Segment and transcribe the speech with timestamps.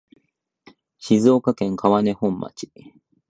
[0.97, 2.71] 静岡県川根本町